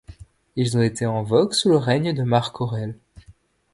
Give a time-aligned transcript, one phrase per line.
[0.55, 2.97] Ils ont été en vogue sous le règne de Marc Aurèle.